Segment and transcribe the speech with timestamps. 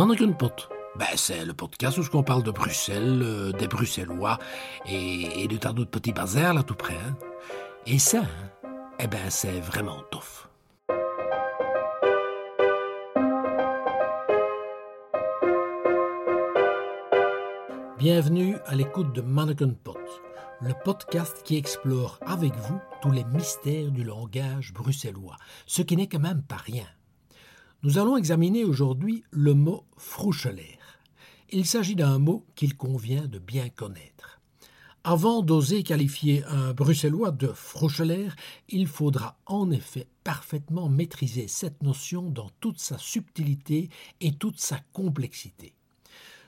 [0.00, 0.70] Mannequin-Pot.
[0.96, 4.38] Ben, c'est le podcast où on parle de Bruxelles, euh, des Bruxellois
[4.86, 6.94] et, de tas d'autres petits bazars là tout près.
[6.94, 7.18] Hein.
[7.84, 10.48] Et ça, hein, eh ben, c'est vraiment tough.
[17.98, 19.98] Bienvenue à l'écoute de Mannequin Pot,
[20.62, 26.08] le podcast qui explore avec vous tous les mystères du langage bruxellois, ce qui n'est
[26.08, 26.86] quand même pas rien.
[27.82, 30.78] Nous allons examiner aujourd'hui le mot froucheler.
[31.48, 34.38] Il s'agit d'un mot qu'il convient de bien connaître.
[35.02, 38.28] Avant d'oser qualifier un bruxellois de froucheler,
[38.68, 43.88] il faudra en effet parfaitement maîtriser cette notion dans toute sa subtilité
[44.20, 45.72] et toute sa complexité.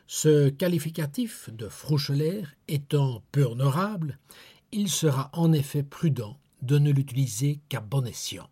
[0.06, 4.18] Ce qualificatif de Froucheler étant peu honorable,
[4.70, 8.50] il sera en effet prudent de ne l'utiliser qu'à bon escient.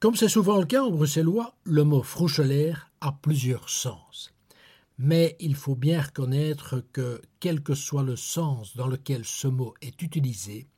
[0.00, 4.32] Comme c'est souvent le cas en bruxellois, le mot Froucheler a plusieurs sens.
[4.96, 9.74] Mais il faut bien reconnaître que, quel que soit le sens dans lequel ce mot
[9.82, 10.68] est utilisé,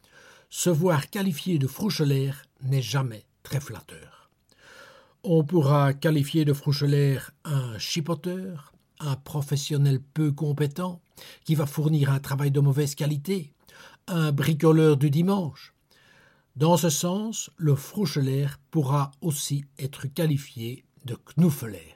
[0.48, 2.30] se voir qualifié de Froucheler
[2.62, 4.30] n'est jamais très flatteur.
[5.22, 11.02] On pourra qualifier de Froucheler un chipoteur, un professionnel peu compétent
[11.44, 13.52] qui va fournir un travail de mauvaise qualité,
[14.06, 15.74] un bricoleur du dimanche.
[16.56, 21.94] Dans ce sens, le Froucheler pourra aussi être qualifié de Knuffeler.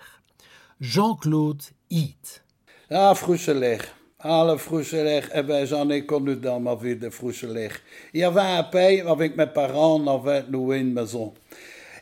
[0.81, 2.45] Jean-Claude Heath.
[2.91, 3.79] Ah, Froucheler.
[4.21, 7.69] Ah, le Froucheler, eh ben, j'en ai connu dans ma vie de Froucheler.
[8.13, 11.35] Il y avait un pays avec mes parents, on avait loué une maison.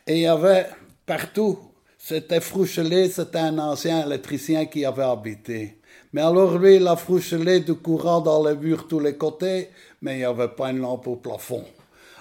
[0.05, 0.67] Et il y avait
[1.05, 1.59] partout
[2.05, 5.77] c'était Frouchelet, c'était un ancien électricien qui avait habité.
[6.11, 9.69] Mais alors lui, il a frouchelé du courant dans les murs tous les côtés,
[10.01, 11.63] mais il n'y avait pas une lampe au plafond.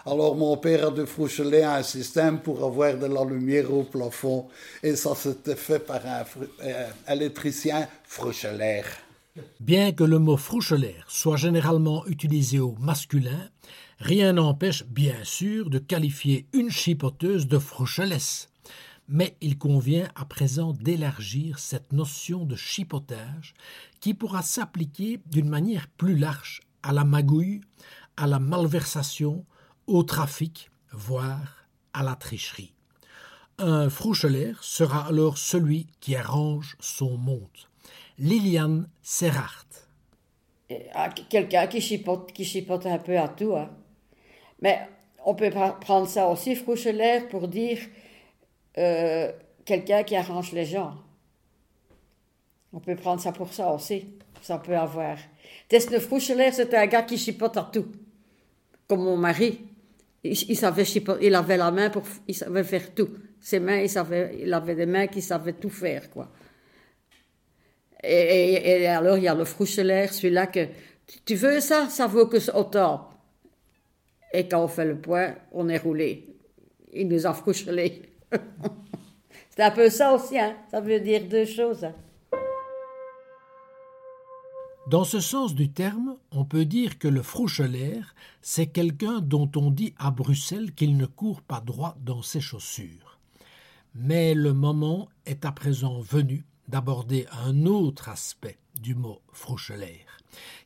[0.05, 4.49] Alors mon père a dû froucheler un système pour avoir de la lumière au plafond,
[4.83, 6.25] et ça s'était fait par un
[6.65, 8.87] euh, électricien frouchelaire.
[9.61, 13.49] Bien que le mot frouchelaire soit généralement utilisé au masculin,
[13.99, 18.49] rien n'empêche bien sûr de qualifier une chipoteuse de frouchelesse
[19.09, 23.55] mais il convient à présent d'élargir cette notion de chipotage
[24.01, 27.61] qui pourra s'appliquer d'une manière plus large à la magouille,
[28.17, 29.45] à la malversation,
[29.87, 32.73] au trafic, voire à la tricherie.
[33.59, 37.49] Un froucheler sera alors celui qui arrange son monde.
[38.19, 39.67] Liliane Serrart.
[40.95, 43.55] Ah, quelqu'un qui chipote, qui chipote un peu à tout.
[43.55, 43.71] Hein.
[44.61, 44.89] Mais
[45.25, 47.79] on peut prendre ça aussi, froucheler, pour dire
[48.79, 49.31] euh,
[49.65, 50.95] quelqu'un qui arrange les gens.
[52.73, 54.07] On peut prendre ça pour ça aussi.
[54.41, 55.19] Ça peut avoir.
[55.69, 57.87] Tess de Froucheler, c'était un gars qui chipote à tout.
[58.89, 59.61] Comme mon mari.
[60.25, 60.85] Il, savait
[61.21, 62.05] il avait la main pour.
[62.29, 63.09] Il savait faire tout.
[63.41, 66.31] Ses mains, il, savait, il avait des mains qui savaient tout faire, quoi.
[68.05, 70.67] Et, alors, il y a le Froucheler, celui-là que.
[71.25, 71.89] Tu veux ça?
[71.89, 73.11] Ça vaut que autant.
[74.33, 76.27] Et quand on fait le point, on est roulé.
[76.93, 78.03] Il nous a frouchelé.
[79.51, 80.57] C'est un peu ça aussi, hein?
[80.71, 81.85] ça veut dire deux choses.
[81.85, 81.95] Hein.
[84.89, 88.01] Dans ce sens du terme, on peut dire que le froucheler,
[88.41, 93.19] c'est quelqu'un dont on dit à Bruxelles qu'il ne court pas droit dans ses chaussures.
[93.95, 100.05] Mais le moment est à présent venu d'aborder un autre aspect du mot froucheler,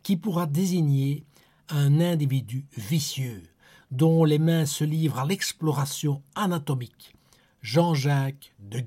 [0.03, 1.25] qui pourra désigner
[1.69, 3.43] un individu vicieux,
[3.91, 7.15] dont les mains se livrent à l'exploration anatomique,
[7.61, 8.81] Jean-Jacques de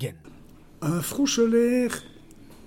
[0.81, 2.01] Un frouchelaire,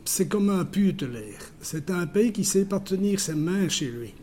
[0.04, 1.52] c'est comme un putelaire.
[1.60, 4.14] C'est un pays qui sait pas tenir ses mains chez lui.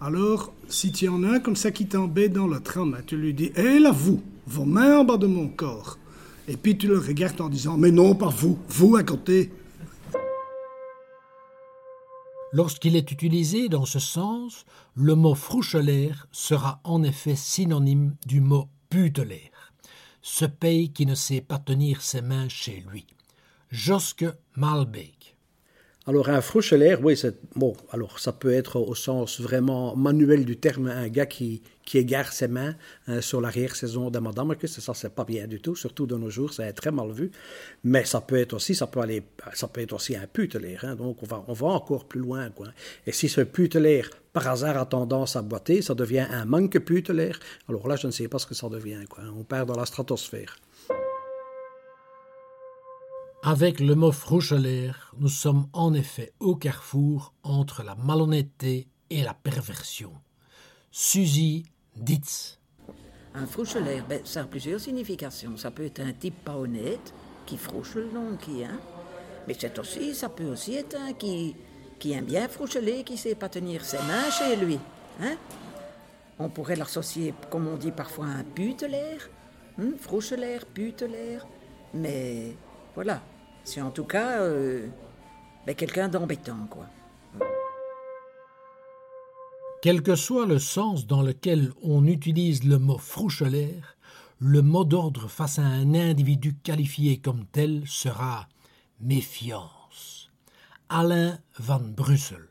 [0.00, 3.34] Alors, si tu en as un comme ça qui t'embête dans le tram, tu lui
[3.34, 5.98] dis Hé là, vous, vos mains en bas de mon corps.
[6.48, 9.52] Et puis tu le regardes en disant Mais non, pas vous, vous à côté.
[12.52, 18.68] Lorsqu'il est utilisé dans ce sens, le mot frouchelaire sera en effet synonyme du mot
[18.90, 19.52] putelaire
[20.22, 23.06] ce pays qui ne sait pas tenir ses mains chez lui.
[23.72, 25.34] Josque Malbeek.
[26.06, 27.74] Alors un froucheler, oui, c'est bon.
[27.90, 32.34] Alors ça peut être au sens vraiment manuel du terme un gars qui, qui égare
[32.34, 32.74] ses mains
[33.06, 36.28] hein, sur l'arrière-saison de Madame que ça c'est pas bien du tout, surtout de nos
[36.28, 37.30] jours, c'est très mal vu.
[37.82, 39.22] Mais ça peut être aussi, ça peut aller,
[39.54, 40.76] ça peut être aussi un puteler.
[40.82, 42.66] Hein, donc on va, on va encore plus loin, quoi.
[43.06, 44.02] Et si ce puteler
[44.34, 47.40] par hasard a tendance à boiter, ça devient un manque putelaire.
[47.70, 49.24] Alors là, je ne sais pas ce que ça devient, quoi.
[49.34, 50.58] On perd dans la stratosphère.
[53.44, 59.34] Avec le mot froucheler, nous sommes en effet au carrefour entre la malhonnêteté et la
[59.34, 60.12] perversion.
[60.92, 61.64] Suzy
[61.96, 62.60] Ditz.
[63.34, 65.56] Un froucheler, ben, ça a plusieurs significations.
[65.56, 67.12] Ça peut être un type pas honnête,
[67.44, 68.78] qui frouche le nom qui, hein.
[69.48, 71.56] Mais c'est aussi, ça peut aussi être un qui,
[71.98, 74.78] qui aime bien froucheler, qui sait pas tenir ses mains chez lui.
[75.20, 75.34] Hein
[76.38, 79.28] on pourrait l'associer, comme on dit parfois, à un putelaire.
[79.80, 81.44] Hum, frouchelaire, putelaire.
[81.92, 82.56] Mais
[82.94, 83.20] voilà,
[83.64, 84.86] c'est en tout cas euh,
[85.66, 86.86] ben, quelqu'un d'embêtant, quoi.
[89.82, 93.96] Quel que soit le sens dans lequel on utilise le mot frouchelaire,
[94.38, 98.46] le mot d'ordre face à un individu qualifié comme tel sera
[99.00, 100.30] méfiance.
[100.88, 102.48] Alain van Brussel.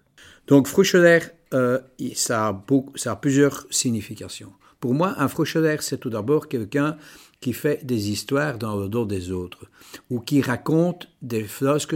[0.48, 1.80] Donc, Frouchelaire, euh,
[2.16, 4.54] ça, a beaucoup, ça a plusieurs significations.
[4.82, 6.98] Pour moi, un Frouchelaire, c'est tout d'abord quelqu'un
[7.40, 9.66] qui fait des histoires dans le dos des autres,
[10.10, 11.96] ou qui raconte des flosques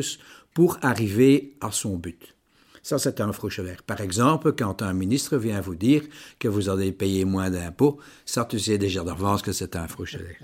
[0.54, 2.36] pour arriver à son but.
[2.84, 3.82] Ça, c'est un Frouchelaire.
[3.82, 6.04] Par exemple, quand un ministre vient vous dire
[6.38, 10.38] que vous allez payer moins d'impôts, ça, tu sais déjà d'avance que c'est un Frouchelaire.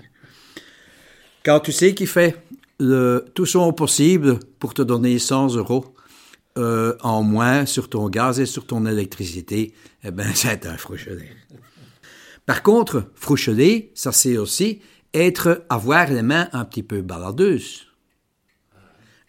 [1.44, 2.36] Quand tu sais qu'il fait
[3.34, 5.94] tout son possible pour te donner 100 euros
[6.58, 9.72] euh, en moins sur ton gaz et sur ton électricité,
[10.02, 11.36] eh ben, c'est un Frouchelaire.
[12.44, 14.80] Par contre, Froucheler, ça c'est aussi
[15.14, 17.86] être, avoir les mains un petit peu baladeuses.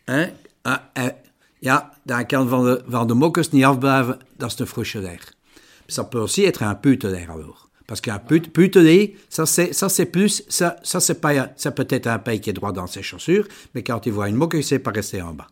[0.08, 0.30] Hein?
[0.64, 1.12] Ah, eh,
[1.60, 4.66] ja, dan kan van de, van de mokkers niet afblijven, dat is de.
[5.88, 7.70] Ça peut aussi être un putelaire alors.
[7.86, 11.22] Parce qu'un put, puteler, ça c'est, plus, ça, ça c'est
[11.56, 14.30] ça peut être un pays qui est droit dans ses chaussures, mais quand il voit
[14.30, 15.48] une moque, il sait pas rester en bas.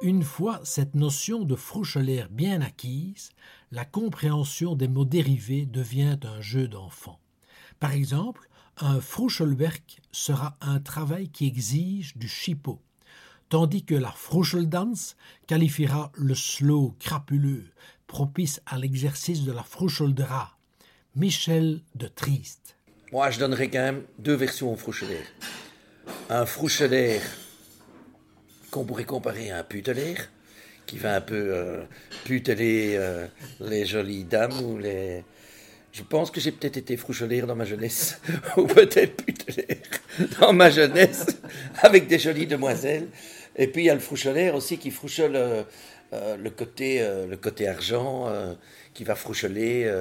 [0.00, 3.30] Une fois cette notion de frouchelaire bien acquise,
[3.72, 7.18] la compréhension des mots dérivés devient un jeu d'enfant.
[7.80, 12.80] Par exemple, un Frouchelwerk sera un travail qui exige du chipot,
[13.48, 15.16] tandis que la Froucheldans
[15.48, 17.64] qualifiera le slow crapuleux,
[18.06, 20.56] propice à l'exercice de la Froucheldra.
[21.16, 22.76] Michel de Triste.
[23.10, 25.26] Moi, je donnerais quand même deux versions au Frouchelaire.
[26.30, 27.22] Un Frouchelaire
[28.70, 30.28] qu'on pourrait comparer à un putelaire,
[30.86, 31.82] qui va un peu euh,
[32.24, 33.26] puteler euh,
[33.60, 35.22] les jolies dames ou les,
[35.92, 38.20] je pense que j'ai peut-être été frouchelaire dans ma jeunesse,
[38.56, 39.76] ou peut-être putelaire
[40.40, 41.26] dans ma jeunesse,
[41.82, 43.08] avec des jolies demoiselles.
[43.56, 45.64] Et puis il y a le frouchelaire aussi qui frouchole euh,
[46.12, 48.32] le, côté, le côté argent,
[48.94, 49.92] qui va froucheler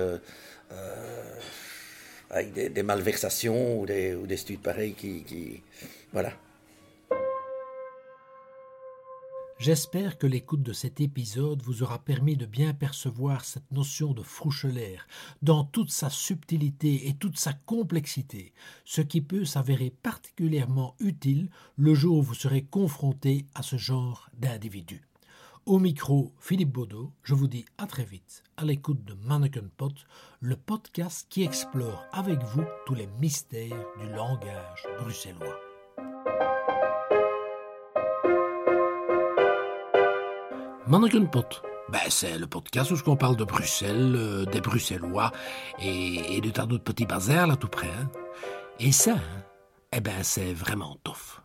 [2.29, 5.63] avec des, malversations ou des, ou des studes pareils qui
[6.13, 6.31] voilà.
[9.59, 14.21] J'espère que l'écoute de cet épisode vous aura permis de bien percevoir cette notion de
[14.21, 15.07] frouchelaire
[15.41, 18.53] dans toute sa subtilité et toute sa complexité,
[18.85, 24.29] ce qui peut s'avérer particulièrement utile le jour où vous serez confronté à ce genre
[24.37, 25.01] d'individu.
[25.65, 30.05] Au micro, Philippe Baudot, je vous dis à très vite à l'écoute de Mannequin Pot,
[30.39, 35.66] le podcast qui explore avec vous tous les mystères du langage bruxellois.
[40.89, 45.33] Pot, ben, c'est le podcast où on parle de Bruxelles, euh, des Bruxellois
[45.81, 47.87] et, de tas d'autres petits bazars là tout près.
[47.87, 48.09] Hein.
[48.79, 49.43] Et ça, hein,
[49.91, 51.36] eh ben, c'est vraiment tough.